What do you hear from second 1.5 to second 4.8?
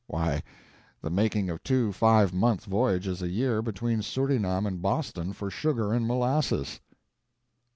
of two five month voyages a year between Surinam